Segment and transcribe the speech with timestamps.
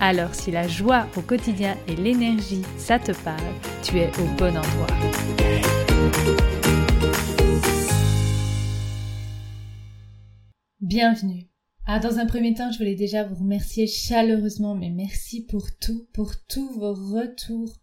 [0.00, 3.40] Alors si la joie au quotidien et l'énergie, ça te parle,
[3.82, 4.86] tu es au bon endroit.
[10.80, 11.48] Bienvenue.
[11.86, 16.06] Ah, dans un premier temps, je voulais déjà vous remercier chaleureusement, mais merci pour tout,
[16.12, 17.80] pour tous vos retours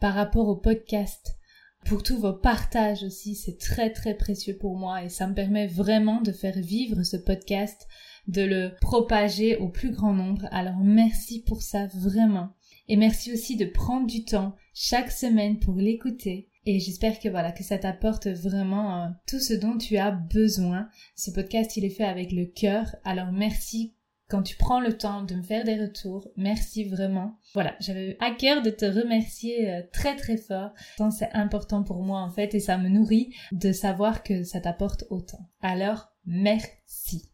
[0.00, 1.38] par rapport au podcast,
[1.84, 5.66] pour tous vos partages aussi, c'est très très précieux pour moi et ça me permet
[5.66, 7.86] vraiment de faire vivre ce podcast,
[8.28, 10.46] de le propager au plus grand nombre.
[10.50, 12.50] Alors merci pour ça vraiment.
[12.88, 16.50] Et merci aussi de prendre du temps chaque semaine pour l'écouter.
[16.66, 20.88] Et j'espère que voilà, que ça t'apporte vraiment euh, tout ce dont tu as besoin.
[21.14, 22.96] Ce podcast, il est fait avec le cœur.
[23.04, 23.94] Alors merci
[24.28, 26.26] quand tu prends le temps de me faire des retours.
[26.36, 27.38] Merci vraiment.
[27.52, 30.70] Voilà, j'avais à cœur de te remercier euh, très très fort.
[31.10, 35.04] C'est important pour moi en fait et ça me nourrit de savoir que ça t'apporte
[35.10, 35.50] autant.
[35.60, 37.33] Alors, merci.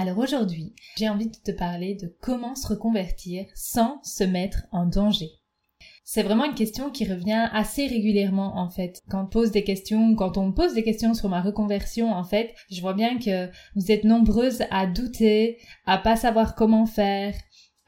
[0.00, 4.86] Alors aujourd'hui, j'ai envie de te parler de comment se reconvertir sans se mettre en
[4.86, 5.30] danger.
[6.04, 9.02] C'est vraiment une question qui revient assez régulièrement en fait.
[9.10, 12.54] Quand on pose des questions, quand on pose des questions sur ma reconversion, en fait,
[12.70, 17.34] je vois bien que vous êtes nombreuses à douter, à pas savoir comment faire,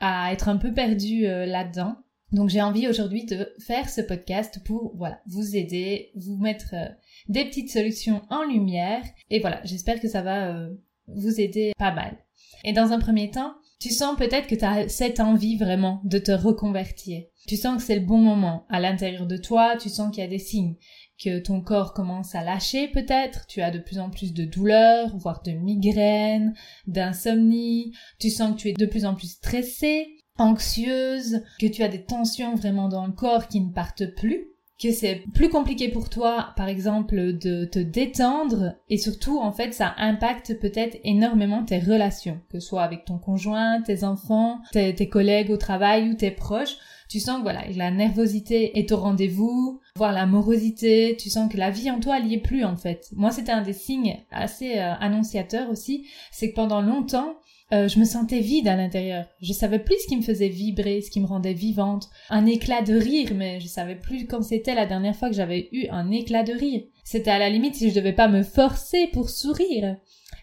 [0.00, 1.94] à être un peu perdues euh, là-dedans.
[2.32, 6.88] Donc j'ai envie aujourd'hui de faire ce podcast pour voilà, vous aider, vous mettre euh,
[7.28, 10.70] des petites solutions en lumière et voilà, j'espère que ça va euh,
[11.16, 12.16] vous aider pas mal.
[12.64, 16.18] Et dans un premier temps, tu sens peut-être que tu as cette envie vraiment de
[16.18, 17.22] te reconvertir.
[17.46, 18.66] Tu sens que c'est le bon moment.
[18.68, 20.76] À l'intérieur de toi, tu sens qu'il y a des signes.
[21.22, 23.46] Que ton corps commence à lâcher peut-être.
[23.46, 26.54] Tu as de plus en plus de douleurs, voire de migraines,
[26.86, 27.92] d'insomnie.
[28.18, 32.04] Tu sens que tu es de plus en plus stressée, anxieuse, que tu as des
[32.04, 34.49] tensions vraiment dans le corps qui ne partent plus
[34.80, 39.74] que c'est plus compliqué pour toi, par exemple, de te détendre et surtout, en fait,
[39.74, 45.08] ça impacte peut-être énormément tes relations, que ce soit avec ton conjoint, tes enfants, tes,
[45.08, 46.76] collègues au travail ou tes proches.
[47.10, 51.56] Tu sens que voilà, la nervosité est au rendez-vous, voire la morosité, tu sens que
[51.56, 53.08] la vie en toi n'y est plus en fait.
[53.16, 57.34] Moi, c'était un des signes assez euh, annonciateurs aussi, c'est que pendant longtemps,
[57.72, 59.26] euh, je me sentais vide à l'intérieur.
[59.42, 62.08] Je savais plus ce qui me faisait vibrer, ce qui me rendait vivante.
[62.28, 65.68] Un éclat de rire, mais je savais plus quand c'était la dernière fois que j'avais
[65.72, 66.84] eu un éclat de rire.
[67.02, 69.96] C'était à la limite si je devais pas me forcer pour sourire.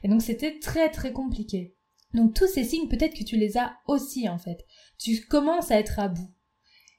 [0.03, 1.75] Et donc c'était très très compliqué.
[2.13, 4.65] Donc tous ces signes, peut-être que tu les as aussi en fait.
[4.99, 6.29] Tu commences à être à bout.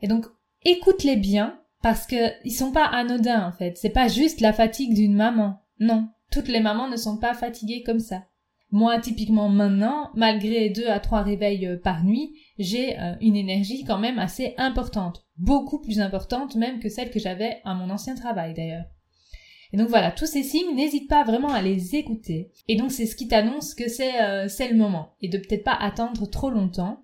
[0.01, 0.27] Et donc
[0.65, 3.77] écoute-les bien parce que ils sont pas anodins en fait.
[3.77, 5.61] C'est pas juste la fatigue d'une maman.
[5.81, 8.25] Non, toutes les mamans ne sont pas fatiguées comme ça.
[8.71, 13.85] Moi, typiquement maintenant, malgré deux à trois réveils euh, par nuit, j'ai euh, une énergie
[13.85, 18.15] quand même assez importante, beaucoup plus importante même que celle que j'avais à mon ancien
[18.15, 18.85] travail d'ailleurs.
[19.73, 22.53] Et donc voilà, tous ces signes, n'hésite pas vraiment à les écouter.
[22.69, 25.65] Et donc c'est ce qui t'annonce que c'est euh, c'est le moment et de peut-être
[25.65, 27.03] pas attendre trop longtemps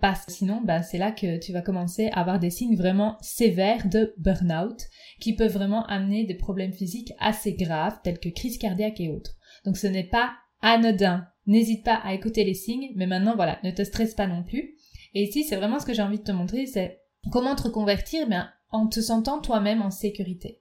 [0.00, 3.16] parce que sinon bah, c'est là que tu vas commencer à avoir des signes vraiment
[3.20, 4.82] sévères de burn-out
[5.20, 9.36] qui peuvent vraiment amener des problèmes physiques assez graves tels que crise cardiaque et autres.
[9.64, 11.26] Donc ce n'est pas anodin.
[11.46, 14.74] N'hésite pas à écouter les signes, mais maintenant voilà, ne te stresse pas non plus.
[15.14, 18.28] Et ici, c'est vraiment ce que j'ai envie de te montrer, c'est comment te reconvertir,
[18.28, 20.60] mais en te sentant toi-même en sécurité.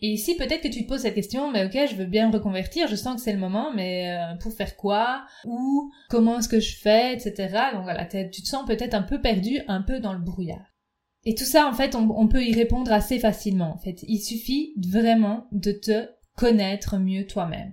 [0.00, 2.32] Et ici, peut-être que tu te poses cette question, mais ok, je veux bien me
[2.32, 5.24] reconvertir, je sens que c'est le moment, mais euh, pour faire quoi?
[5.44, 7.48] Ou comment est-ce que je fais, etc.
[7.72, 10.74] Donc voilà, tu te sens peut-être un peu perdu, un peu dans le brouillard.
[11.24, 13.72] Et tout ça, en fait, on, on peut y répondre assez facilement.
[13.74, 17.72] En fait, il suffit vraiment de te connaître mieux toi-même.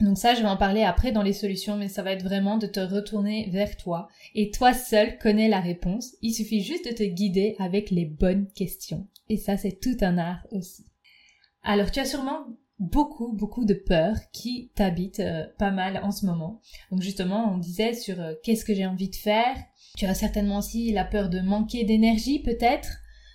[0.00, 2.56] Donc ça, je vais en parler après dans les solutions, mais ça va être vraiment
[2.56, 4.08] de te retourner vers toi.
[4.34, 6.14] Et toi seul connais la réponse.
[6.22, 9.08] Il suffit juste de te guider avec les bonnes questions.
[9.28, 10.86] Et ça, c'est tout un art aussi.
[11.70, 12.46] Alors, tu as sûrement
[12.78, 16.62] beaucoup, beaucoup de peurs qui t'habitent euh, pas mal en ce moment.
[16.90, 19.54] Donc justement, on disait sur euh, qu'est-ce que j'ai envie de faire.
[19.98, 22.88] Tu as certainement aussi la peur de manquer d'énergie peut-être.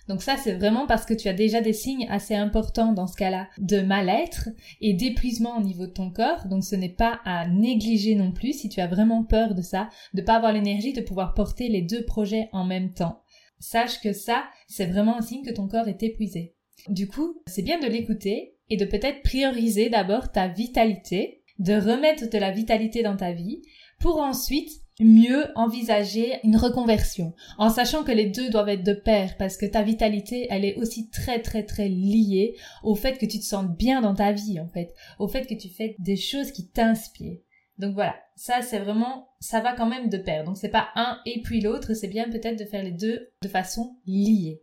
[0.08, 3.14] Donc ça, c'est vraiment parce que tu as déjà des signes assez importants dans ce
[3.14, 4.48] cas-là de mal-être
[4.80, 6.48] et d'épuisement au niveau de ton corps.
[6.48, 9.90] Donc ce n'est pas à négliger non plus si tu as vraiment peur de ça,
[10.12, 13.22] de pas avoir l'énergie de pouvoir porter les deux projets en même temps.
[13.60, 16.53] Sache que ça, c'est vraiment un signe que ton corps est épuisé.
[16.88, 22.28] Du coup, c'est bien de l'écouter et de peut-être prioriser d'abord ta vitalité, de remettre
[22.28, 23.62] de la vitalité dans ta vie
[24.00, 24.70] pour ensuite
[25.00, 27.34] mieux envisager une reconversion.
[27.58, 30.76] En sachant que les deux doivent être de pair parce que ta vitalité elle est
[30.76, 34.60] aussi très très très liée au fait que tu te sentes bien dans ta vie
[34.60, 34.94] en fait.
[35.18, 37.40] Au fait que tu fais des choses qui t'inspirent.
[37.78, 40.44] Donc voilà ça c'est vraiment ça va quand même de pair.
[40.44, 43.48] Donc c'est pas un et puis l'autre c'est bien peut-être de faire les deux de
[43.48, 44.62] façon liée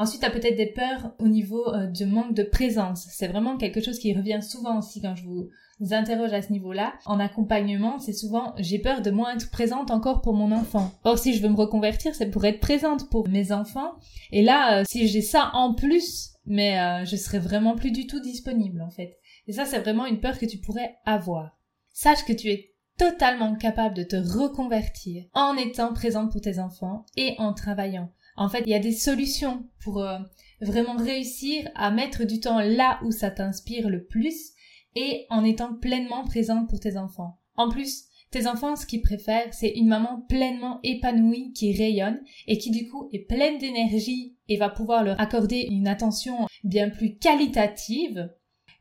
[0.00, 3.06] Ensuite, tu as peut-être des peurs au niveau euh, du manque de présence.
[3.10, 5.50] C'est vraiment quelque chose qui revient souvent aussi quand je vous
[5.90, 6.94] interroge à ce niveau-là.
[7.04, 10.90] En accompagnement, c'est souvent j'ai peur de moins être présente encore pour mon enfant.
[11.04, 13.92] Or, si je veux me reconvertir, c'est pour être présente pour mes enfants.
[14.32, 18.06] Et là, euh, si j'ai ça en plus, mais euh, je serai vraiment plus du
[18.06, 19.18] tout disponible en fait.
[19.48, 21.58] Et ça, c'est vraiment une peur que tu pourrais avoir.
[21.92, 27.04] Sache que tu es totalement capable de te reconvertir en étant présente pour tes enfants
[27.18, 28.10] et en travaillant.
[28.36, 30.18] En fait, il y a des solutions pour euh,
[30.60, 34.52] vraiment réussir à mettre du temps là où ça t'inspire le plus
[34.96, 37.38] et en étant pleinement présente pour tes enfants.
[37.56, 42.58] En plus, tes enfants, ce qu'ils préfèrent, c'est une maman pleinement épanouie qui rayonne et
[42.58, 47.16] qui du coup est pleine d'énergie et va pouvoir leur accorder une attention bien plus
[47.16, 48.30] qualitative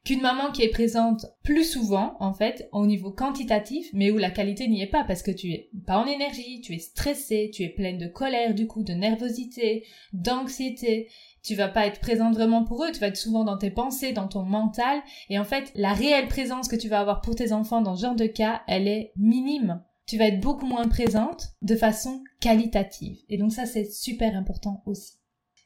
[0.09, 4.31] qu'une maman qui est présente plus souvent, en fait, au niveau quantitatif, mais où la
[4.31, 7.61] qualité n'y est pas parce que tu es pas en énergie, tu es stressée, tu
[7.61, 11.09] es pleine de colère, du coup, de nervosité, d'anxiété.
[11.43, 14.11] Tu vas pas être présente vraiment pour eux, tu vas être souvent dans tes pensées,
[14.11, 17.53] dans ton mental, et en fait, la réelle présence que tu vas avoir pour tes
[17.53, 19.83] enfants dans ce genre de cas, elle est minime.
[20.07, 23.19] Tu vas être beaucoup moins présente de façon qualitative.
[23.29, 25.19] Et donc ça, c'est super important aussi.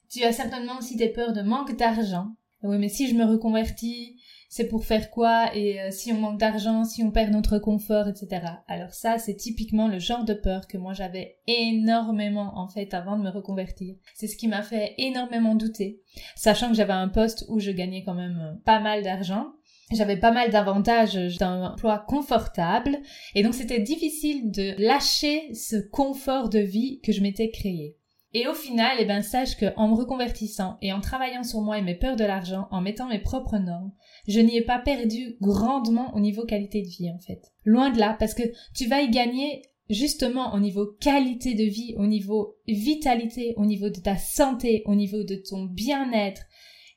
[0.10, 2.36] Tu as certainement aussi des peurs de manque d'argent.
[2.64, 4.18] Oui, mais si je me reconvertis,
[4.48, 5.54] c'est pour faire quoi?
[5.56, 8.46] Et euh, si on manque d'argent, si on perd notre confort, etc.
[8.68, 13.18] Alors ça, c'est typiquement le genre de peur que moi j'avais énormément en fait avant
[13.18, 13.96] de me reconvertir.
[14.14, 16.02] C'est ce qui m'a fait énormément douter,
[16.36, 19.48] sachant que j'avais un poste où je gagnais quand même euh, pas mal d'argent.
[19.92, 23.00] J'avais pas mal d'avantages d'un emploi confortable
[23.36, 27.98] et donc c'était difficile de lâcher ce confort de vie que je m'étais créé.
[28.36, 31.78] Et au final, eh ben, sache que en me reconvertissant et en travaillant sur moi
[31.78, 33.92] et mes peurs de l'argent, en mettant mes propres normes,
[34.28, 37.42] je n'y ai pas perdu grandement au niveau qualité de vie, en fait.
[37.64, 38.44] Loin de là, parce que
[38.76, 43.90] tu vas y gagner justement au niveau qualité de vie, au niveau vitalité, au niveau
[43.90, 46.42] de ta santé, au niveau de ton bien-être.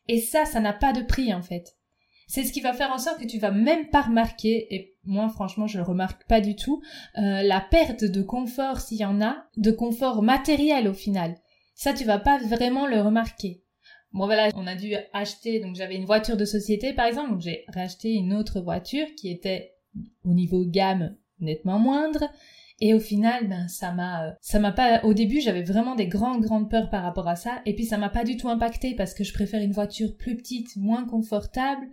[0.08, 1.76] Et ça, ça n'a pas de prix, en fait.
[2.26, 5.28] C'est ce qui va faire en sorte que tu vas même pas remarquer, et moi
[5.28, 6.82] franchement je le remarque pas du tout,
[7.18, 11.36] euh, la perte de confort s'il y en a, de confort matériel au final.
[11.74, 13.62] Ça tu vas pas vraiment le remarquer.
[14.12, 17.40] Bon voilà, on a dû acheter, donc j'avais une voiture de société par exemple, donc
[17.40, 19.74] j'ai racheté une autre voiture qui était
[20.24, 22.24] au niveau gamme nettement moindre.
[22.80, 25.00] Et au final, ben ça m'a, euh, ça m'a pas.
[25.04, 27.96] Au début, j'avais vraiment des grandes grandes peurs par rapport à ça, et puis ça
[27.96, 31.86] m'a pas du tout impacté parce que je préfère une voiture plus petite, moins confortable,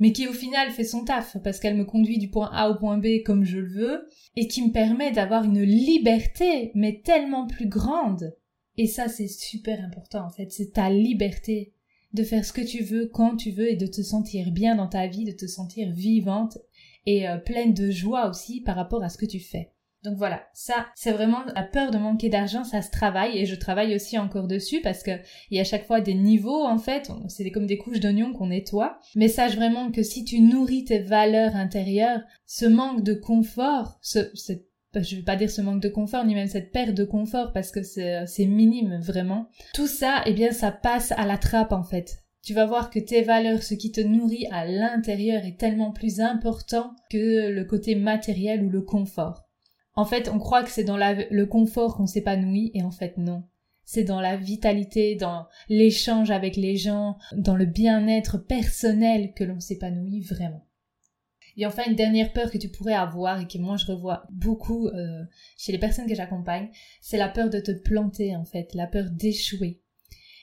[0.00, 2.76] mais qui au final fait son taf parce qu'elle me conduit du point A au
[2.76, 7.46] point B comme je le veux et qui me permet d'avoir une liberté mais tellement
[7.46, 8.34] plus grande.
[8.76, 11.74] Et ça c'est super important en fait, c'est ta liberté
[12.12, 14.88] de faire ce que tu veux quand tu veux et de te sentir bien dans
[14.88, 16.58] ta vie, de te sentir vivante
[17.06, 19.73] et euh, pleine de joie aussi par rapport à ce que tu fais.
[20.04, 23.54] Donc voilà, ça, c'est vraiment la peur de manquer d'argent, ça se travaille et je
[23.54, 25.12] travaille aussi encore dessus parce que
[25.50, 28.34] il y a à chaque fois des niveaux en fait, c'est comme des couches d'oignons
[28.34, 28.98] qu'on nettoie.
[29.16, 34.30] Mais sache vraiment que si tu nourris tes valeurs intérieures, ce manque de confort, ce,
[34.94, 37.70] je vais pas dire ce manque de confort ni même cette perte de confort parce
[37.70, 39.48] que c'est minime vraiment.
[39.72, 42.18] Tout ça, eh bien, ça passe à la trappe en fait.
[42.42, 46.20] Tu vas voir que tes valeurs, ce qui te nourrit à l'intérieur est tellement plus
[46.20, 49.43] important que le côté matériel ou le confort.
[49.96, 53.44] En fait, on croit que c'est dans le confort qu'on s'épanouit, et en fait non.
[53.84, 59.60] C'est dans la vitalité, dans l'échange avec les gens, dans le bien-être personnel que l'on
[59.60, 60.66] s'épanouit vraiment.
[61.56, 64.88] Et enfin, une dernière peur que tu pourrais avoir et que moi je revois beaucoup
[64.88, 65.22] euh,
[65.56, 66.70] chez les personnes que j'accompagne,
[67.00, 69.80] c'est la peur de te planter en fait, la peur d'échouer.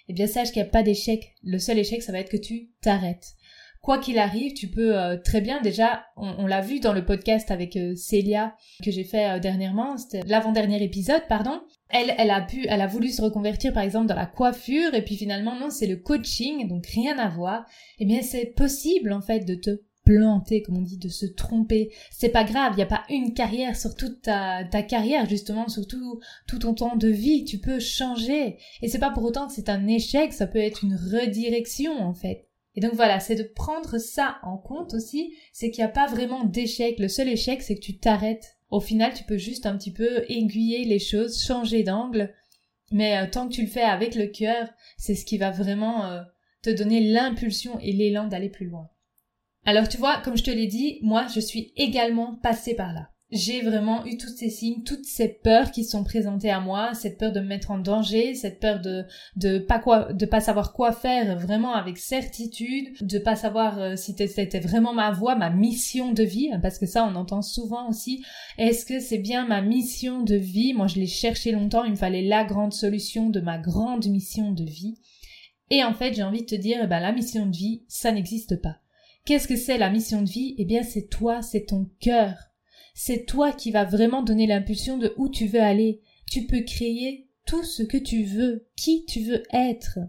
[0.08, 1.36] Eh bien, sache qu'il n'y a pas d'échec.
[1.43, 3.36] Le seul échec, ça va être que tu t'arrêtes
[3.82, 7.50] quoi qu'il arrive, tu peux euh, très bien déjà, on, l'a vu dans le podcast
[7.52, 11.62] avec euh, Célia que j'ai fait euh, dernièrement, c'était l'avant-dernier épisode, pardon.
[11.90, 15.04] Elle, elle a pu, elle a voulu se reconvertir par exemple dans la coiffure et
[15.04, 17.66] puis finalement non, c'est le coaching, donc rien à voir.
[18.00, 21.92] Eh bien, c'est possible en fait de te planter, comme on dit, de se tromper.
[22.12, 25.68] C'est pas grave, il n'y a pas une carrière sur toute ta, ta carrière, justement,
[25.68, 27.46] sur tout, tout ton temps de vie.
[27.46, 28.58] Tu peux changer.
[28.82, 32.14] Et c'est pas pour autant que c'est un échec, ça peut être une redirection, en
[32.14, 32.48] fait.
[32.75, 36.08] Et donc voilà, c'est de prendre ça en compte aussi, c'est qu'il n'y a pas
[36.08, 37.00] vraiment d'échec.
[37.00, 38.58] Le seul échec, c'est que tu t'arrêtes.
[38.70, 42.34] Au final, tu peux juste un petit peu aiguiller les choses, changer d'angle.
[42.92, 46.06] Mais euh, tant que tu le fais avec le cœur, c'est ce qui va vraiment
[46.06, 46.22] euh,
[46.62, 48.90] te donner l'impulsion et l'élan d'aller plus loin.
[49.66, 53.10] Alors tu vois, comme je te l'ai dit, moi je suis également passée par là.
[53.32, 57.18] J'ai vraiment eu tous ces signes, toutes ces peurs qui sont présentées à moi, cette
[57.18, 60.74] peur de me mettre en danger, cette peur de de pas quoi de pas savoir
[60.74, 65.50] quoi faire vraiment avec certitude, de pas savoir euh, si c'était vraiment ma voie, ma
[65.50, 68.24] mission de vie parce que ça on entend souvent aussi
[68.58, 70.74] est-ce que c'est bien ma mission de vie?
[70.74, 74.52] Moi je l'ai cherché longtemps, il me fallait la grande solution de ma grande mission
[74.52, 75.00] de vie.
[75.70, 78.12] Et en fait, j'ai envie de te dire eh ben la mission de vie, ça
[78.12, 78.78] n'existe pas.
[79.26, 80.56] Qu'est-ce que c'est la mission de vie?
[80.58, 82.50] Eh bien, c'est toi, c'est ton cœur
[82.94, 86.02] c'est toi qui vas vraiment donner l'impulsion de où tu veux aller.
[86.30, 90.00] Tu peux créer tout ce que tu veux, qui tu veux être.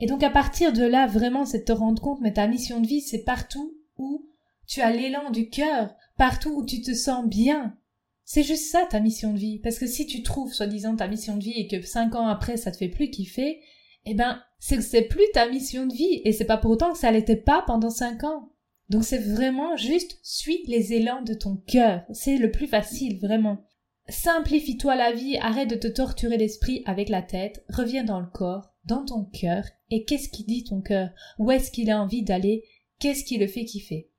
[0.00, 2.80] Et donc à partir de là, vraiment, c'est de te rendre compte, mais ta mission
[2.80, 4.26] de vie, c'est partout où
[4.66, 7.76] tu as l'élan du cœur, partout où tu te sens bien.
[8.24, 9.58] C'est juste ça ta mission de vie.
[9.58, 12.56] Parce que si tu trouves, soi-disant, ta mission de vie et que cinq ans après
[12.56, 13.60] ça te fait plus kiffer,
[14.04, 16.22] eh ben, c'est que c'est plus ta mission de vie.
[16.24, 18.50] Et c'est pas pour autant que ça l'était pas pendant cinq ans.
[18.92, 22.02] Donc c'est vraiment juste suis les élans de ton cœur.
[22.12, 23.64] C'est le plus facile, vraiment.
[24.06, 28.68] Simplifie-toi la vie, arrête de te torturer l'esprit avec la tête, reviens dans le corps,
[28.84, 31.08] dans ton cœur, et qu'est-ce qui dit ton cœur?
[31.38, 32.64] Où est-ce qu'il a envie d'aller?
[32.98, 34.10] Qu'est-ce qui le fait kiffer?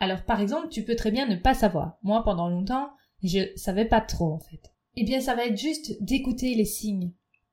[0.00, 1.98] Alors par exemple, tu peux très bien ne pas savoir.
[2.02, 2.88] Moi, pendant longtemps,
[3.22, 4.72] je savais pas trop en fait.
[4.96, 7.12] Eh bien, ça va être juste d'écouter les signes.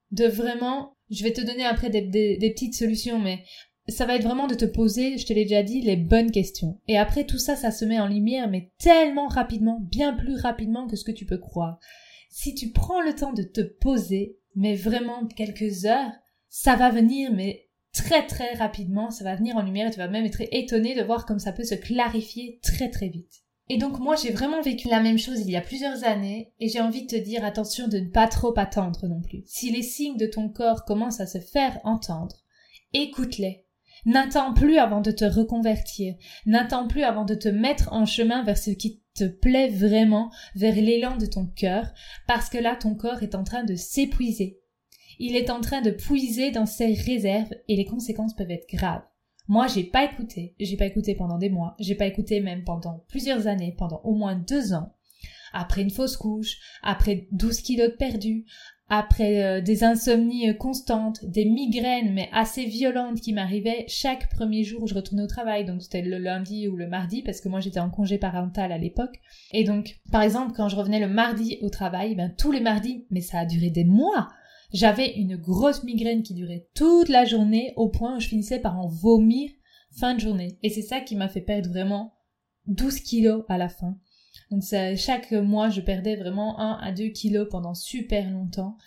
[0.09, 3.43] De vraiment, je vais te donner après des petites solutions, mais
[3.89, 6.79] ça va être vraiment de te poser, je te l'ai déjà dit, les bonnes questions.
[6.87, 10.87] Et après tout ça, ça se met en lumière, mais tellement rapidement, bien plus rapidement
[10.87, 11.79] que ce que tu peux croire.
[12.29, 16.11] Si tu prends le temps de te poser, mais vraiment quelques heures,
[16.49, 20.07] ça va venir, mais très très rapidement, ça va venir en lumière et tu vas
[20.07, 23.43] même être étonné de voir comme ça peut se clarifier très très vite.
[23.71, 26.69] Et donc moi j'ai vraiment vécu la même chose il y a plusieurs années et
[26.69, 29.43] j'ai envie de te dire attention de ne pas trop attendre non plus.
[29.45, 32.35] Si les signes de ton corps commencent à se faire entendre,
[32.93, 33.65] écoute-les,
[34.05, 36.15] N'attends plus avant de te reconvertir.
[36.45, 40.75] N'attends plus avant de te mettre en chemin vers ce qui te plaît vraiment, vers
[40.75, 41.91] l'élan de ton cœur,
[42.27, 44.59] parce que là ton corps est en train de s'épuiser.
[45.19, 49.03] Il est en train de puiser dans ses réserves et les conséquences peuvent être graves.
[49.49, 50.55] Moi, j'ai pas écouté.
[50.59, 51.75] J'ai pas écouté pendant des mois.
[51.79, 54.95] J'ai pas écouté même pendant plusieurs années, pendant au moins deux ans.
[55.51, 58.45] Après une fausse couche, après 12 kilos de perdus,
[58.89, 64.63] après euh, des insomnies euh, constantes, des migraines mais assez violentes qui m'arrivaient chaque premier
[64.63, 67.49] jour où je retournais au travail, donc c'était le lundi ou le mardi parce que
[67.49, 69.19] moi j'étais en congé parental à l'époque.
[69.51, 73.05] Et donc, par exemple, quand je revenais le mardi au travail, ben tous les mardis,
[73.11, 74.29] mais ça a duré des mois,
[74.73, 78.79] j'avais une grosse migraine qui durait toute la journée au point où je finissais par
[78.79, 79.49] en vomir
[79.99, 80.57] fin de journée.
[80.63, 82.13] Et c'est ça qui m'a fait perdre vraiment
[82.67, 83.97] 12 kilos à la fin.
[84.51, 84.63] Donc
[84.95, 88.77] chaque mois, je perdais vraiment 1 à 2 kilos pendant super longtemps.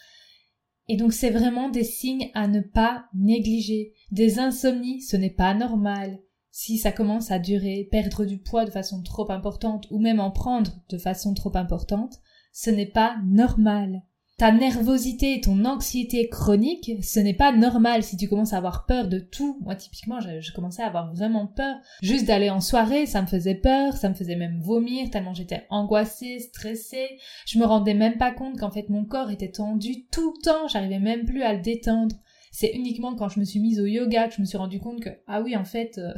[0.88, 3.92] Et donc c'est vraiment des signes à ne pas négliger.
[4.10, 6.18] Des insomnies, ce n'est pas normal.
[6.50, 10.30] Si ça commence à durer, perdre du poids de façon trop importante ou même en
[10.30, 12.20] prendre de façon trop importante,
[12.52, 14.02] ce n'est pas normal
[14.42, 19.06] ta nervosité, ton anxiété chronique, ce n'est pas normal si tu commences à avoir peur
[19.06, 19.56] de tout.
[19.60, 21.76] Moi, typiquement, je, commençais à avoir vraiment peur.
[22.02, 25.64] Juste d'aller en soirée, ça me faisait peur, ça me faisait même vomir, tellement j'étais
[25.70, 27.20] angoissée, stressée.
[27.46, 30.66] Je me rendais même pas compte qu'en fait mon corps était tendu tout le temps,
[30.66, 32.16] j'arrivais même plus à le détendre.
[32.50, 35.02] C'est uniquement quand je me suis mise au yoga que je me suis rendu compte
[35.02, 36.12] que, ah oui, en fait, euh,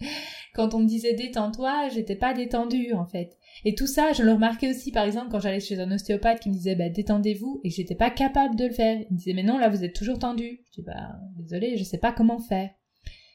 [0.54, 3.37] quand on me disait détends-toi, j'étais pas détendue, en fait.
[3.64, 6.48] Et tout ça, je le remarquais aussi, par exemple, quand j'allais chez un ostéopathe qui
[6.48, 9.00] me disait, bah, détendez-vous, et j'étais pas capable de le faire.
[9.00, 10.60] Il me disait, mais non, là, vous êtes toujours tendu.
[10.66, 12.70] Je dis, bah, désolé, je sais pas comment faire.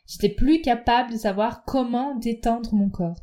[0.08, 3.20] J'étais plus capable de savoir comment détendre mon corps.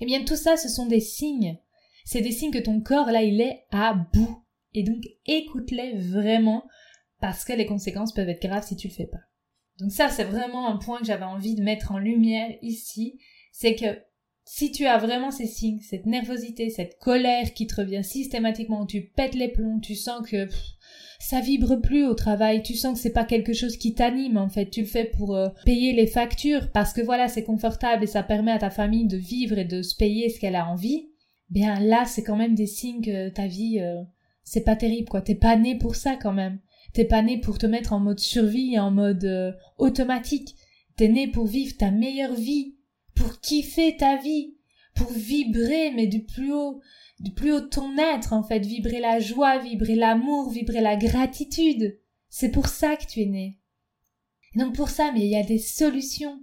[0.00, 1.58] Eh bien, tout ça, ce sont des signes.
[2.04, 4.44] C'est des signes que ton corps, là, il est à bout.
[4.74, 6.64] Et donc, écoute-les vraiment,
[7.20, 9.18] parce que les conséquences peuvent être graves si tu le fais pas.
[9.78, 13.18] Donc ça, c'est vraiment un point que j'avais envie de mettre en lumière ici,
[13.52, 14.02] c'est que
[14.50, 19.02] si tu as vraiment ces signes, cette nervosité, cette colère qui te revient systématiquement, tu
[19.02, 20.48] pètes les plombs, tu sens que
[21.20, 24.48] ça vibre plus au travail, tu sens que c'est pas quelque chose qui t'anime en
[24.48, 28.06] fait, tu le fais pour euh, payer les factures parce que voilà, c'est confortable et
[28.06, 31.10] ça permet à ta famille de vivre et de se payer ce qu'elle a envie.
[31.50, 34.02] Bien là, c'est quand même des signes que ta vie euh,
[34.44, 36.58] c'est pas terrible quoi, t'es pas né pour ça quand même.
[36.94, 40.54] T'es pas né pour te mettre en mode survie en mode euh, automatique.
[40.96, 42.77] T'es né pour vivre ta meilleure vie
[43.18, 44.56] pour kiffer ta vie,
[44.94, 46.80] pour vibrer, mais du plus haut,
[47.20, 50.96] du plus haut de ton être, en fait, vibrer la joie, vibrer l'amour, vibrer la
[50.96, 51.98] gratitude.
[52.28, 53.58] C'est pour ça que tu es né.
[54.54, 56.40] donc pour ça, mais il y a des solutions.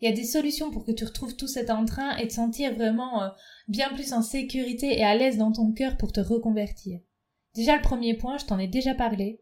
[0.00, 2.74] Il y a des solutions pour que tu retrouves tout cet entrain et te sentir
[2.74, 3.28] vraiment euh,
[3.68, 7.00] bien plus en sécurité et à l'aise dans ton cœur pour te reconvertir.
[7.54, 9.40] Déjà le premier point, je t'en ai déjà parlé,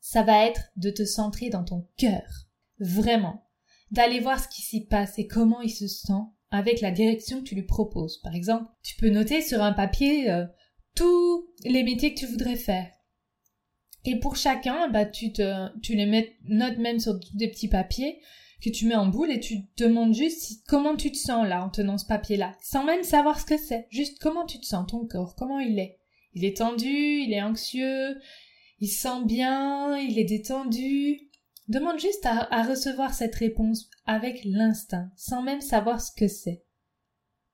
[0.00, 2.46] ça va être de te centrer dans ton cœur.
[2.78, 3.49] Vraiment
[3.90, 7.48] d'aller voir ce qui s'y passe et comment il se sent avec la direction que
[7.48, 8.18] tu lui proposes.
[8.22, 10.44] Par exemple, tu peux noter sur un papier euh,
[10.94, 12.90] tous les métiers que tu voudrais faire.
[14.04, 18.20] Et pour chacun, bah, tu te, tu les mets, notes même sur des petits papiers
[18.62, 21.64] que tu mets en boule et tu te demandes juste comment tu te sens là
[21.64, 23.86] en tenant ce papier-là, sans même savoir ce que c'est.
[23.90, 25.98] Juste comment tu te sens, ton corps, comment il est.
[26.34, 28.20] Il est tendu, il est anxieux,
[28.80, 31.29] il sent bien, il est détendu.
[31.70, 36.64] Demande juste à, recevoir cette réponse avec l'instinct, sans même savoir ce que c'est.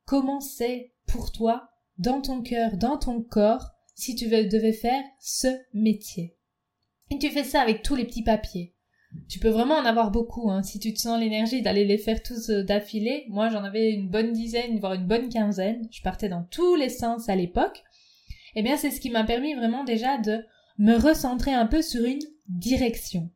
[0.06, 1.68] Comment c'est pour toi,
[1.99, 6.35] dans ton cœur, dans ton corps, si tu devais faire ce métier?
[7.11, 8.75] Et tu fais ça avec tous les petits papiers.
[9.28, 10.62] Tu peux vraiment en avoir beaucoup, hein.
[10.62, 13.26] si tu te sens l'énergie d'aller les faire tous euh, d'affilée.
[13.28, 15.87] Moi, j'en avais une bonne dizaine, voire une bonne quinzaine.
[15.90, 17.85] Je partais dans tous les sens à l'époque.
[18.54, 20.42] Eh bien, c'est ce qui m'a permis vraiment déjà de
[20.78, 23.30] me recentrer un peu sur une direction.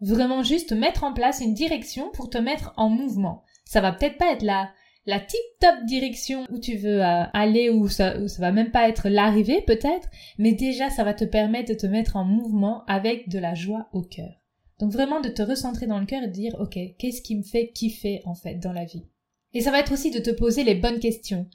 [0.00, 3.42] Vraiment juste mettre en place une direction pour te mettre en mouvement.
[3.64, 4.70] Ça va peut-être pas être la,
[5.06, 8.88] la tip top direction où tu veux euh, aller ou ça, ça va même pas
[8.88, 10.08] être l'arrivée peut-être,
[10.38, 13.88] mais déjà ça va te permettre de te mettre en mouvement avec de la joie
[13.92, 14.40] au cœur.
[14.80, 17.42] Donc vraiment de te recentrer dans le cœur et de dire ok, qu'est-ce qui me
[17.42, 19.04] fait kiffer en fait dans la vie?
[19.52, 21.48] Et ça va être aussi de te poser les bonnes questions.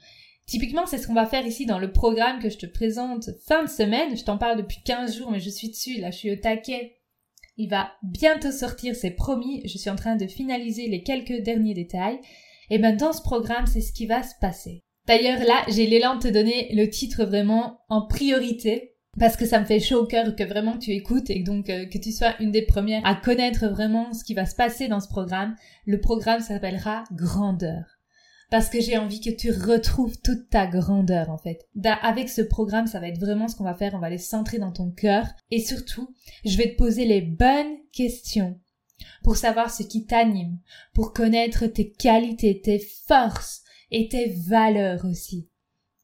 [0.46, 3.62] Typiquement, c'est ce qu'on va faire ici dans le programme que je te présente fin
[3.62, 4.16] de semaine.
[4.16, 6.96] Je t'en parle depuis 15 jours, mais je suis dessus, là, je suis au taquet.
[7.60, 9.60] Il va bientôt sortir, c'est promis.
[9.66, 12.18] Je suis en train de finaliser les quelques derniers détails.
[12.70, 14.82] Et ben, dans ce programme, c'est ce qui va se passer.
[15.06, 19.60] D'ailleurs, là, j'ai l'élan de te donner le titre vraiment en priorité parce que ça
[19.60, 22.34] me fait chaud au cœur que vraiment tu écoutes et donc euh, que tu sois
[22.40, 25.54] une des premières à connaître vraiment ce qui va se passer dans ce programme.
[25.84, 27.99] Le programme s'appellera Grandeur
[28.50, 31.68] parce que j'ai envie que tu retrouves toute ta grandeur en fait.
[32.02, 34.58] avec ce programme, ça va être vraiment ce qu'on va faire, on va les centrer
[34.58, 36.14] dans ton cœur et surtout,
[36.44, 38.58] je vais te poser les bonnes questions
[39.22, 40.58] pour savoir ce qui t'anime,
[40.94, 45.49] pour connaître tes qualités, tes forces et tes valeurs aussi.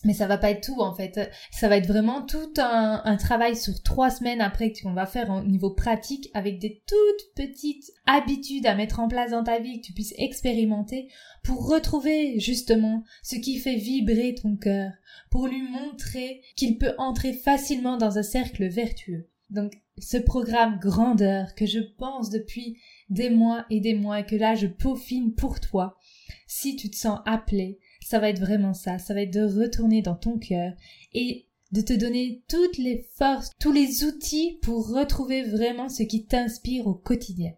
[0.07, 1.31] Mais ça va pas être tout en fait.
[1.51, 5.43] Ça va être vraiment tout un, travail sur trois semaines après qu'on va faire au
[5.43, 9.87] niveau pratique avec des toutes petites habitudes à mettre en place dans ta vie que
[9.87, 11.09] tu puisses expérimenter
[11.43, 14.93] pour retrouver justement ce qui fait vibrer ton cœur,
[15.31, 19.29] pour lui montrer qu'il peut entrer facilement dans un cercle vertueux.
[19.51, 22.79] Donc ce programme grandeur que je pense depuis
[23.11, 25.99] des mois et des mois et que là je peaufine pour toi,
[26.47, 30.01] si tu te sens appelé, ça va être vraiment ça, ça va être de retourner
[30.01, 30.73] dans ton cœur
[31.13, 36.25] et de te donner toutes les forces, tous les outils pour retrouver vraiment ce qui
[36.25, 37.53] t'inspire au quotidien.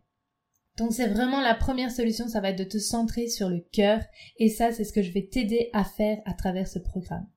[0.79, 4.01] Donc c'est vraiment la première solution, ça va être de te centrer sur le cœur
[4.39, 7.29] et ça c'est ce que je vais t'aider à faire à travers ce programme.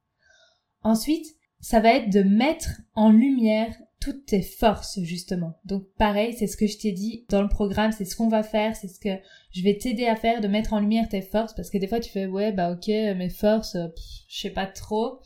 [0.81, 5.59] Ensuite, ça va être de mettre en lumière toutes tes forces justement.
[5.63, 8.41] Donc pareil, c'est ce que je t'ai dit dans le programme, c'est ce qu'on va
[8.41, 9.21] faire, c'est ce que
[9.53, 11.99] je vais t'aider à faire, de mettre en lumière tes forces, parce que des fois
[11.99, 13.77] tu fais ouais bah ok mes forces,
[14.27, 15.19] je sais pas trop.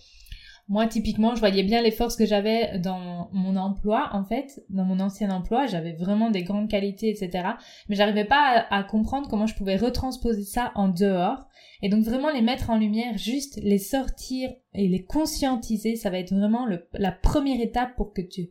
[0.68, 4.84] Moi typiquement je voyais bien les forces que j'avais dans mon emploi en fait, dans
[4.84, 7.52] mon ancien emploi, j'avais vraiment des grandes qualités etc.
[7.88, 11.48] Mais j'arrivais pas à, comprendre comment je pouvais retransposer ça en dehors.
[11.82, 16.18] Et donc vraiment les mettre en lumière, juste les sortir et les conscientiser, ça va
[16.18, 18.50] être vraiment la première étape pour que tu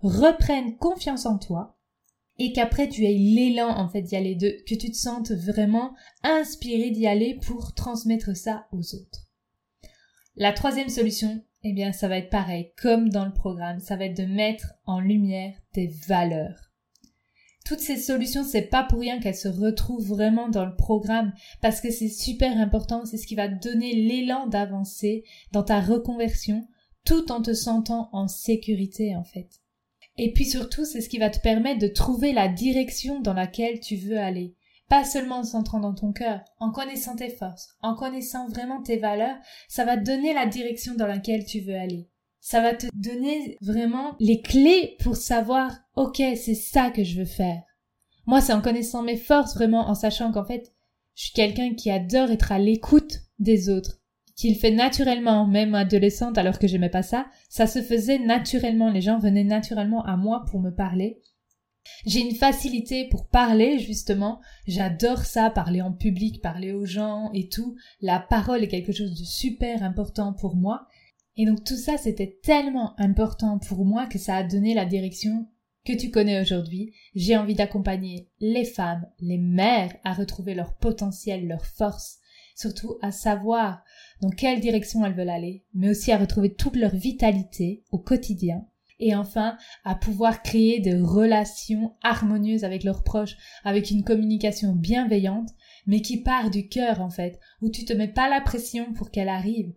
[0.00, 1.78] reprennes confiance en toi
[2.38, 5.94] et qu'après tu aies l'élan en fait d'y aller, de, que tu te sentes vraiment
[6.22, 9.26] inspiré d'y aller pour transmettre ça aux autres.
[10.36, 14.04] La troisième solution, eh bien ça va être pareil, comme dans le programme, ça va
[14.04, 16.70] être de mettre en lumière tes valeurs.
[17.64, 21.80] Toutes ces solutions, c'est pas pour rien qu'elles se retrouvent vraiment dans le programme, parce
[21.80, 26.66] que c'est super important, c'est ce qui va donner l'élan d'avancer dans ta reconversion,
[27.04, 29.60] tout en te sentant en sécurité en fait.
[30.18, 33.80] Et puis surtout, c'est ce qui va te permettre de trouver la direction dans laquelle
[33.80, 34.56] tu veux aller.
[34.88, 38.96] Pas seulement en centrant dans ton cœur, en connaissant tes forces, en connaissant vraiment tes
[38.96, 39.36] valeurs,
[39.68, 42.08] ça va te donner la direction dans laquelle tu veux aller.
[42.40, 47.26] Ça va te donner vraiment les clés pour savoir, ok, c'est ça que je veux
[47.26, 47.62] faire.
[48.26, 50.72] Moi, c'est en connaissant mes forces, vraiment en sachant qu'en fait,
[51.14, 53.97] je suis quelqu'un qui adore être à l'écoute des autres,
[54.38, 59.00] qu'il fait naturellement, même adolescente alors que j'aimais pas ça, ça se faisait naturellement, les
[59.00, 61.20] gens venaient naturellement à moi pour me parler.
[62.06, 64.40] J'ai une facilité pour parler, justement.
[64.66, 67.74] J'adore ça, parler en public, parler aux gens et tout.
[68.00, 70.86] La parole est quelque chose de super important pour moi.
[71.36, 75.48] Et donc tout ça, c'était tellement important pour moi que ça a donné la direction
[75.84, 76.92] que tu connais aujourd'hui.
[77.14, 82.18] J'ai envie d'accompagner les femmes, les mères à retrouver leur potentiel, leur force,
[82.58, 83.84] surtout à savoir
[84.20, 88.66] dans quelle direction elles veulent aller, mais aussi à retrouver toute leur vitalité au quotidien
[88.98, 95.50] et enfin à pouvoir créer des relations harmonieuses avec leurs proches, avec une communication bienveillante,
[95.86, 99.12] mais qui part du cœur en fait, où tu te mets pas la pression pour
[99.12, 99.72] qu'elle arrive.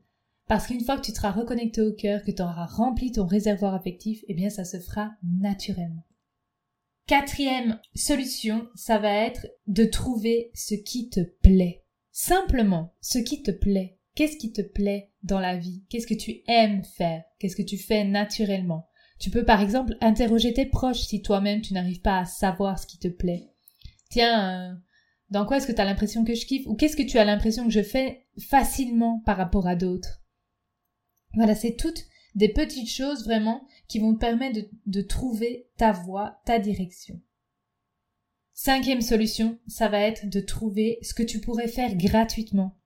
[0.48, 3.76] Parce qu'une fois que tu seras reconnecté au cœur, que tu auras rempli ton réservoir
[3.76, 6.04] affectif, eh bien ça se fera naturellement.
[7.06, 11.81] Quatrième solution, ça va être de trouver ce qui te plaît.
[12.12, 13.97] Simplement ce qui te plaît.
[14.15, 15.84] Qu'est-ce qui te plaît dans la vie?
[15.89, 17.24] Qu'est-ce que tu aimes faire?
[17.39, 18.88] Qu'est-ce que tu fais naturellement?
[19.19, 22.88] Tu peux par exemple interroger tes proches si toi-même tu n'arrives pas à savoir ce
[22.88, 23.47] qui te plaît.
[24.10, 24.76] Tiens, euh,
[25.30, 26.67] dans quoi est-ce que tu as l'impression que je kiffe?
[26.67, 30.21] Ou qu'est-ce que tu as l'impression que je fais facilement par rapport à d'autres?
[31.36, 32.04] Voilà, c'est toutes
[32.36, 37.21] des petites choses vraiment qui vont te permettre de, de trouver ta voie, ta direction.
[38.63, 42.78] Cinquième solution, ça va être de trouver ce que tu pourrais faire gratuitement.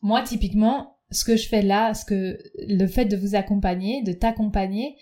[0.00, 4.12] Moi, typiquement, ce que je fais là, ce que le fait de vous accompagner, de
[4.12, 4.96] t'accompagner,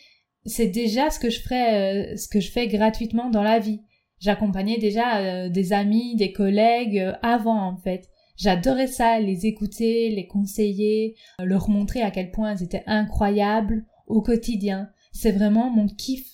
[0.44, 3.83] c'est déjà ce que je ferais, euh, ce que je fais gratuitement dans la vie.
[4.18, 8.09] J'accompagnais déjà euh, des amis, des collègues euh, avant en fait.
[8.37, 14.23] J'adorais ça, les écouter, les conseiller, leur montrer à quel point elles étaient incroyables au
[14.23, 14.90] quotidien.
[15.12, 16.27] C'est vraiment mon kiff.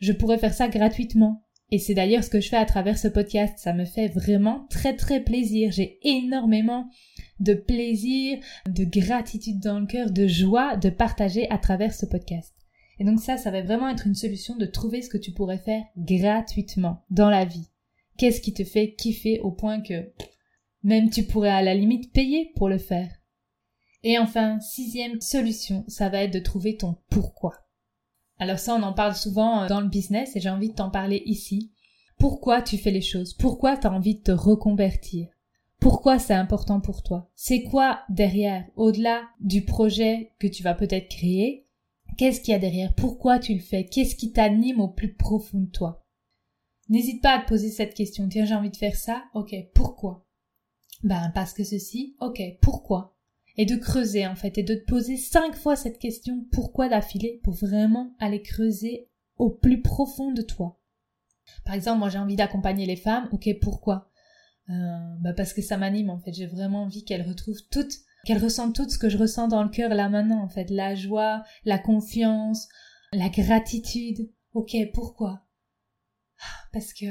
[0.00, 1.44] Je pourrais faire ça gratuitement.
[1.72, 3.58] Et c'est d'ailleurs ce que je fais à travers ce podcast.
[3.58, 5.70] Ça me fait vraiment très très plaisir.
[5.70, 6.88] J'ai énormément
[7.38, 12.54] de plaisir, de gratitude dans le cœur, de joie de partager à travers ce podcast.
[12.98, 15.58] Et donc ça, ça va vraiment être une solution de trouver ce que tu pourrais
[15.58, 17.68] faire gratuitement dans la vie.
[18.18, 20.12] Qu'est-ce qui te fait kiffer au point que
[20.82, 23.10] même tu pourrais à la limite payer pour le faire?
[24.02, 27.52] Et enfin, sixième solution, ça va être de trouver ton pourquoi.
[28.40, 30.90] Alors ça, on en parle souvent euh, dans le business et j'ai envie de t'en
[30.90, 31.70] parler ici.
[32.18, 33.34] Pourquoi tu fais les choses?
[33.34, 35.28] Pourquoi tu as envie de te reconvertir?
[35.78, 37.30] Pourquoi c'est important pour toi?
[37.34, 41.66] C'est quoi derrière, au-delà du projet que tu vas peut-être créer
[42.16, 42.94] Qu'est-ce qu'il y a derrière?
[42.94, 43.86] Pourquoi tu le fais?
[43.86, 46.04] Qu'est-ce qui t'anime au plus profond de toi?
[46.88, 48.28] N'hésite pas à te poser cette question.
[48.28, 49.24] Tiens, j'ai envie de faire ça.
[49.34, 50.26] Ok, pourquoi?
[51.02, 52.16] Ben parce que ceci.
[52.20, 53.16] Ok, pourquoi?
[53.56, 57.40] Et de creuser en fait et de te poser cinq fois cette question pourquoi d'affilée
[57.42, 60.80] pour vraiment aller creuser au plus profond de toi.
[61.64, 64.10] Par exemple, moi j'ai envie d'accompagner les femmes, ok pourquoi?
[64.68, 68.42] Euh, bah parce que ça m'anime en fait, j'ai vraiment envie qu'elles retrouvent toutes, qu'elles
[68.42, 71.42] ressentent tout ce que je ressens dans le cœur là maintenant en fait, la joie,
[71.64, 72.68] la confiance,
[73.12, 74.30] la gratitude.
[74.52, 75.46] Ok pourquoi?
[76.72, 77.06] Parce que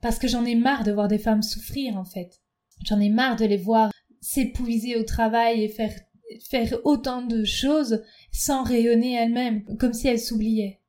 [0.00, 2.40] parce que j'en ai marre de voir des femmes souffrir en fait.
[2.84, 5.92] J'en ai marre de les voir s'épuiser au travail et faire
[6.40, 8.02] faire autant de choses
[8.32, 10.80] sans rayonner elle-même, comme si elle s'oubliait.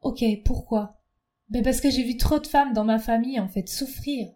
[0.00, 1.00] Ok, pourquoi?
[1.48, 4.28] Ben parce que j'ai vu trop de femmes dans ma famille en fait souffrir.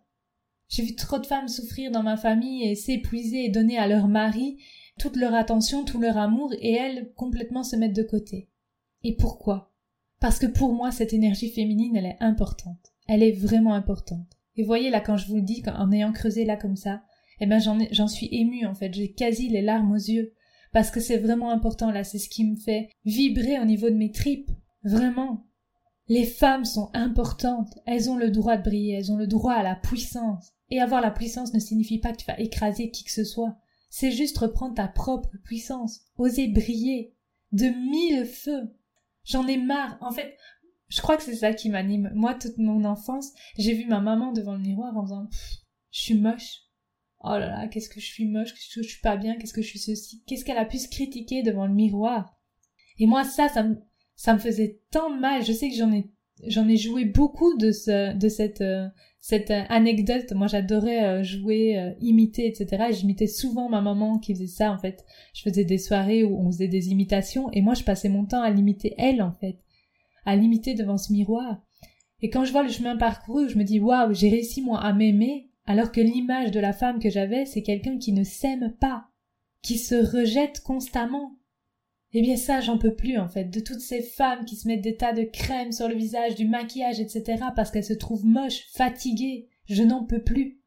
[0.68, 4.08] J'ai vu trop de femmes souffrir dans ma famille et s'épuiser et donner à leur
[4.08, 4.58] mari
[4.98, 8.50] toute leur attention, tout leur amour et elles complètement se mettre de côté.
[9.04, 9.72] Et pourquoi?
[10.20, 12.92] Parce que pour moi cette énergie féminine elle est importante.
[13.06, 14.36] Elle est vraiment importante.
[14.56, 17.02] Et voyez là quand je vous le dis, en ayant creusé là comme ça,
[17.40, 20.32] eh ben j'en j'en suis émue en fait, j'ai quasi les larmes aux yeux
[20.72, 23.94] parce que c'est vraiment important là, c'est ce qui me fait vibrer au niveau de
[23.94, 24.50] mes tripes,
[24.82, 25.44] vraiment.
[26.08, 29.62] Les femmes sont importantes, elles ont le droit de briller, elles ont le droit à
[29.62, 30.52] la puissance.
[30.70, 33.56] Et avoir la puissance ne signifie pas que tu vas écraser qui que ce soit.
[33.90, 37.14] C'est juste reprendre ta propre puissance, oser briller
[37.52, 38.74] de mille feux.
[39.24, 39.98] J'en ai marre.
[40.00, 40.36] En fait,
[40.88, 42.10] je crois que c'est ça qui m'anime.
[42.14, 45.28] Moi, toute mon enfance, j'ai vu ma maman devant le miroir en disant
[45.90, 46.67] je suis moche,
[47.20, 49.52] oh là là, qu'est-ce que je suis moche, qu'est-ce que je suis pas bien, qu'est-ce
[49.52, 52.38] que je suis ceci, qu'est-ce qu'elle a pu se critiquer devant le miroir?
[52.98, 53.76] Et moi, ça, ça me,
[54.16, 55.44] ça me faisait tant mal.
[55.44, 56.10] Je sais que j'en ai,
[56.46, 58.88] j'en ai joué beaucoup de ce, de cette, euh,
[59.20, 60.32] cette euh, anecdote.
[60.32, 62.86] Moi, j'adorais euh, jouer, imiter, etc.
[62.90, 65.04] Et j'imitais souvent ma maman qui faisait ça, en fait.
[65.34, 68.42] Je faisais des soirées où on faisait des imitations et moi, je passais mon temps
[68.42, 69.58] à l'imiter elle, en fait.
[70.24, 71.62] À l'imiter devant ce miroir.
[72.20, 74.92] Et quand je vois le chemin parcouru, je me dis, waouh, j'ai réussi, moi, à
[74.92, 79.04] m'aimer alors que l'image de la femme que j'avais, c'est quelqu'un qui ne s'aime pas,
[79.60, 81.36] qui se rejette constamment.
[82.14, 84.80] Eh bien ça, j'en peux plus en fait, de toutes ces femmes qui se mettent
[84.80, 87.44] des tas de crème sur le visage, du maquillage, etc.
[87.54, 90.62] parce qu'elles se trouvent moches, fatiguées, je n'en peux plus.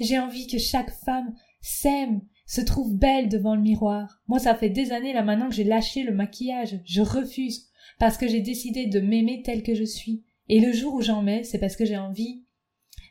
[0.00, 4.24] J'ai envie que chaque femme s'aime, se trouve belle devant le miroir.
[4.26, 6.80] Moi, ça fait des années là maintenant que j'ai lâché le maquillage.
[6.84, 7.68] Je refuse,
[8.00, 10.24] parce que j'ai décidé de m'aimer telle que je suis.
[10.48, 12.45] Et le jour où j'en mets, c'est parce que j'ai envie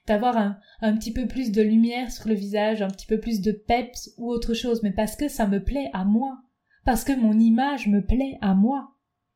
[0.08, 3.42] d'avoir un, un petit peu plus de lumière sur le visage, un petit peu plus
[3.42, 6.38] de peps ou autre chose, mais parce que ça me plaît à moi,
[6.86, 8.92] parce que mon image me plaît à moi.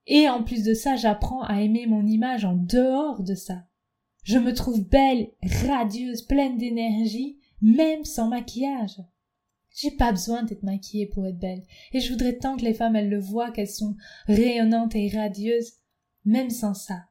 [0.08, 3.66] Et en plus de ça, j'apprends à aimer mon image en dehors de ça.
[4.24, 5.32] Je me trouve belle,
[5.68, 9.02] radieuse, pleine d'énergie, même sans maquillage.
[9.76, 11.64] J'ai pas besoin d'être maquillée pour être belle.
[11.94, 13.96] Et je voudrais tant que les femmes, elles le voient, qu'elles sont
[14.28, 15.74] rayonnantes et radieuses.
[16.26, 17.09] même sans ça.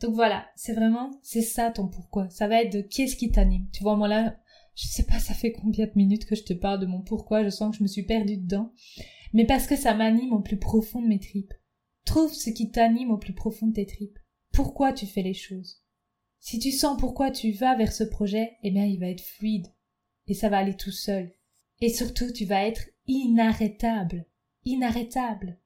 [0.00, 2.28] Donc voilà, c'est vraiment, c'est ça ton pourquoi.
[2.30, 3.68] Ça va être de qu'est-ce qui t'anime.
[3.72, 4.36] Tu vois, moi là,
[4.76, 7.42] je sais pas, ça fait combien de minutes que je te parle de mon pourquoi,
[7.42, 8.72] je sens que je me suis perdue dedans.
[9.32, 11.52] Mais parce que ça m'anime au plus profond de mes tripes.
[12.04, 14.18] Trouve ce qui t'anime au plus profond de tes tripes.
[14.52, 15.82] Pourquoi tu fais les choses?
[16.40, 19.66] Si tu sens pourquoi tu vas vers ce projet, eh bien, il va être fluide.
[20.28, 21.32] Et ça va aller tout seul.
[21.80, 24.26] Et surtout, tu vas être inarrêtable.
[24.64, 25.58] Inarrêtable.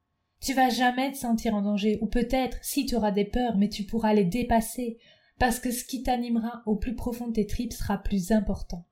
[0.43, 3.69] Tu vas jamais te sentir en danger, ou peut-être, si tu auras des peurs, mais
[3.69, 4.99] tu pourras les dépasser,
[5.39, 8.87] parce que ce qui t'animera au plus profond de tes tripes sera plus important.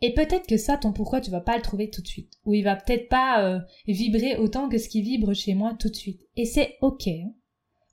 [0.00, 2.32] Et peut-être que ça, ton pourquoi, tu vas pas le trouver tout de suite.
[2.44, 5.88] Ou il va peut-être pas euh, vibrer autant que ce qui vibre chez moi tout
[5.90, 6.22] de suite.
[6.36, 7.08] Et c'est ok.
[7.08, 7.34] Hein.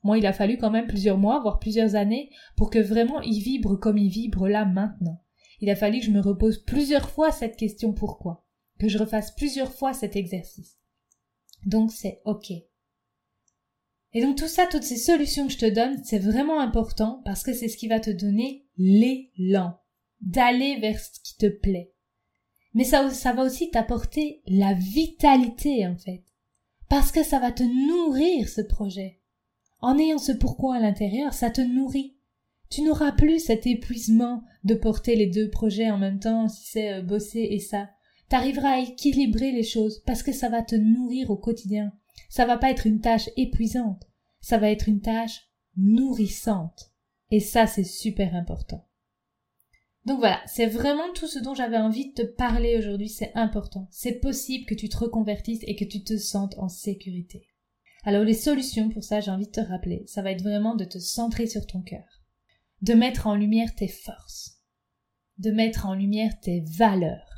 [0.02, 3.40] Moi, il a fallu quand même plusieurs mois, voire plusieurs années, pour que vraiment il
[3.40, 5.20] vibre comme il vibre là maintenant.
[5.60, 8.46] Il a fallu que je me repose plusieurs fois cette question pourquoi.
[8.78, 10.78] Que je refasse plusieurs fois cet exercice.
[11.64, 12.52] Donc c'est ok.
[14.16, 17.44] Et donc tout ça, toutes ces solutions que je te donne, c'est vraiment important parce
[17.44, 19.78] que c'est ce qui va te donner l'élan
[20.20, 21.92] d'aller vers ce qui te plaît
[22.76, 26.22] mais ça, va aussi t'apporter la vitalité en fait.
[26.90, 29.18] Parce que ça va te nourrir ce projet.
[29.80, 32.18] En ayant ce pourquoi à l'intérieur, ça te nourrit.
[32.68, 36.92] Tu n'auras plus cet épuisement de porter les deux projets en même temps, si c'est
[36.92, 37.88] euh, bosser et ça.
[38.28, 41.92] T'arriveras à équilibrer les choses parce que ça va te nourrir au quotidien.
[42.28, 44.04] Ça va pas être une tâche épuisante.
[44.40, 46.92] Ça va être une tâche nourrissante.
[47.30, 48.86] Et ça, c'est super important.
[50.06, 53.88] Donc voilà, c'est vraiment tout ce dont j'avais envie de te parler aujourd'hui, c'est important.
[53.90, 57.48] C'est possible que tu te reconvertisses et que tu te sentes en sécurité.
[58.04, 60.84] Alors les solutions pour ça, j'ai envie de te rappeler, ça va être vraiment de
[60.84, 62.22] te centrer sur ton cœur,
[62.82, 64.62] de mettre en lumière tes forces,
[65.38, 67.35] de mettre en lumière tes valeurs,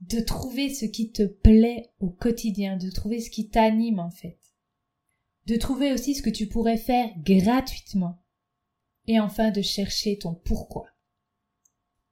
[0.00, 4.38] de trouver ce qui te plaît au quotidien, de trouver ce qui t'anime en fait,
[5.46, 8.22] de trouver aussi ce que tu pourrais faire gratuitement,
[9.06, 10.86] et enfin de chercher ton pourquoi.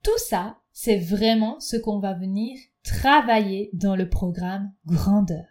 [0.03, 5.47] Tout ça, c'est vraiment ce qu'on va venir travailler dans le programme Grandeur.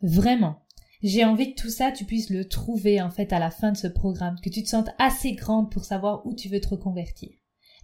[0.00, 0.64] Vraiment.
[1.02, 3.76] J'ai envie que tout ça, tu puisses le trouver en fait à la fin de
[3.76, 7.30] ce programme, que tu te sentes assez grande pour savoir où tu veux te reconvertir.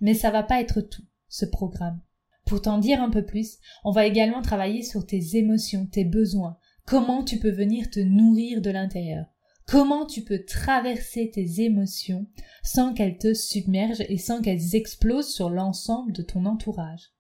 [0.00, 2.00] Mais ça va pas être tout, ce programme.
[2.46, 6.58] Pour t'en dire un peu plus, on va également travailler sur tes émotions, tes besoins,
[6.86, 9.26] comment tu peux venir te nourrir de l'intérieur.
[9.66, 12.26] Comment tu peux traverser tes émotions
[12.62, 17.12] sans qu'elles te submergent et sans qu'elles explosent sur l'ensemble de ton entourage.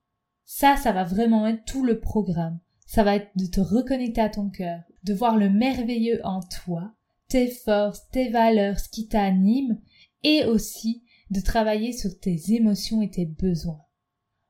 [0.44, 2.60] Ça, ça va vraiment être tout le programme.
[2.86, 6.92] Ça va être de te reconnecter à ton cœur, de voir le merveilleux en toi,
[7.28, 9.80] tes forces, tes valeurs, ce qui t'anime,
[10.22, 13.83] et aussi de travailler sur tes émotions et tes besoins.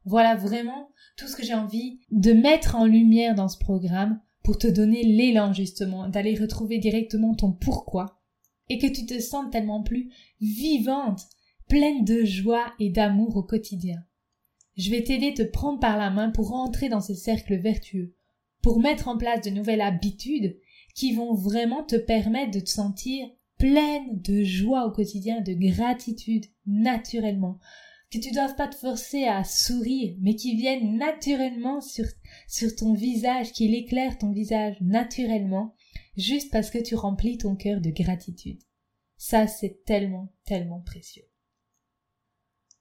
[0.05, 4.59] Voilà vraiment tout ce que j'ai envie de mettre en lumière dans ce programme pour
[4.59, 8.21] te donner l'élan justement d'aller retrouver directement ton pourquoi
[8.69, 11.23] et que tu te sentes tellement plus vivante,
[11.69, 14.05] pleine de joie et d'amour au quotidien.
[14.77, 18.15] Je vais t'aider à te prendre par la main pour rentrer dans ce cercle vertueux,
[18.63, 20.59] pour mettre en place de nouvelles habitudes
[20.95, 23.27] qui vont vraiment te permettre de te sentir
[23.59, 27.59] pleine de joie au quotidien, de gratitude naturellement,
[28.19, 32.07] que tu doives pas te forcer à sourire, mais qui viennent naturellement sur,
[32.49, 35.75] sur ton visage, qu'il éclaire ton visage naturellement,
[36.17, 38.61] juste parce que tu remplis ton cœur de gratitude.
[39.17, 41.25] Ça, c'est tellement, tellement précieux.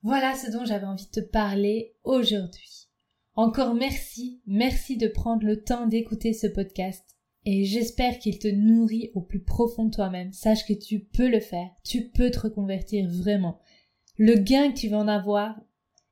[0.01, 2.89] Voilà ce dont j'avais envie de te parler aujourd'hui.
[3.35, 7.03] Encore merci, merci de prendre le temps d'écouter ce podcast
[7.45, 10.31] et j'espère qu'il te nourrit au plus profond de toi-même.
[10.33, 13.59] Sache que tu peux le faire, tu peux te reconvertir vraiment
[14.17, 15.59] le gain que tu vas en avoir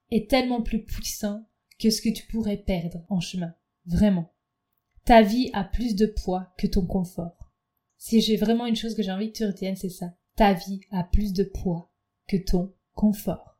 [0.09, 1.45] est tellement plus puissant
[1.79, 3.53] que ce que tu pourrais perdre en chemin.
[3.85, 4.31] Vraiment.
[5.05, 7.51] Ta vie a plus de poids que ton confort.
[7.97, 10.13] Si j'ai vraiment une chose que j'ai envie que tu retiennes, c'est ça.
[10.35, 11.91] Ta vie a plus de poids
[12.27, 13.59] que ton confort.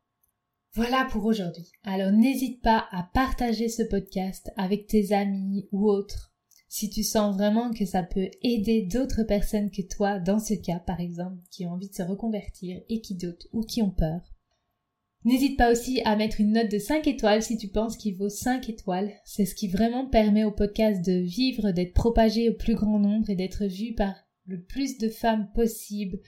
[0.73, 1.71] Voilà pour aujourd'hui.
[1.84, 6.31] Alors n'hésite pas à partager ce podcast avec tes amis ou autres
[6.73, 10.79] si tu sens vraiment que ça peut aider d'autres personnes que toi dans ce cas
[10.79, 14.21] par exemple qui ont envie de se reconvertir et qui doutent ou qui ont peur.
[15.25, 18.29] N'hésite pas aussi à mettre une note de 5 étoiles si tu penses qu'il vaut
[18.29, 19.12] 5 étoiles.
[19.25, 23.29] C'est ce qui vraiment permet au podcast de vivre, d'être propagé au plus grand nombre
[23.29, 26.19] et d'être vu par le plus de femmes possible.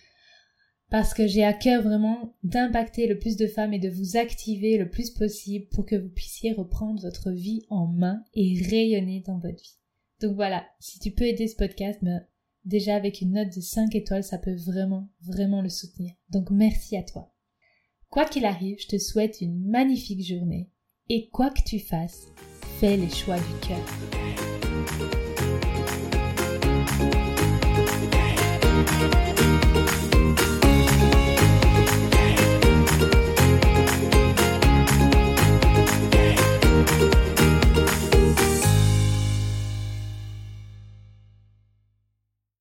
[0.89, 4.77] Parce que j'ai à cœur vraiment d'impacter le plus de femmes et de vous activer
[4.77, 9.39] le plus possible pour que vous puissiez reprendre votre vie en main et rayonner dans
[9.39, 9.82] votre vie.
[10.23, 12.25] Donc voilà, si tu peux aider ce podcast, ben,
[12.63, 16.13] déjà avec une note de 5 étoiles, ça peut vraiment, vraiment le soutenir.
[16.29, 17.35] Donc merci à toi.
[18.09, 20.71] Quoi qu'il arrive, je te souhaite une magnifique journée
[21.09, 22.27] et quoi que tu fasses,
[22.79, 24.52] fais les choix du cœur.